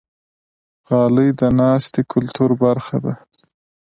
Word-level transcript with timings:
غالۍ 0.87 1.29
د 1.39 1.41
ناستې 1.59 2.01
کلتور 2.13 2.49
برخه 2.63 2.97
ده. 3.05 3.13